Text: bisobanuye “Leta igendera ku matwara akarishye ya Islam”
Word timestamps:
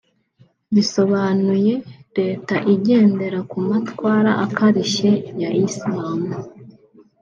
bisobanuye 0.75 1.73
“Leta 2.17 2.55
igendera 2.73 3.39
ku 3.49 3.57
matwara 3.67 4.31
akarishye 4.45 5.11
ya 5.41 5.49
Islam” 5.65 6.21